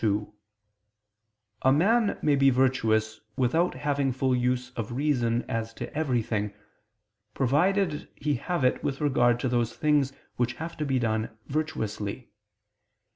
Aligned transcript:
2: 0.01 0.33
A 1.61 1.71
man 1.71 2.17
may 2.23 2.35
be 2.35 2.49
virtuous 2.49 3.19
without 3.35 3.75
having 3.75 4.11
full 4.11 4.35
use 4.35 4.71
of 4.71 4.91
reason 4.93 5.43
as 5.47 5.75
to 5.75 5.95
everything, 5.95 6.51
provided 7.35 8.09
he 8.15 8.33
have 8.33 8.63
it 8.63 8.83
with 8.83 8.99
regard 8.99 9.39
to 9.39 9.47
those 9.47 9.75
things 9.75 10.11
which 10.37 10.53
have 10.53 10.75
to 10.75 10.85
be 10.87 10.97
done 10.97 11.29
virtuously. 11.45 12.31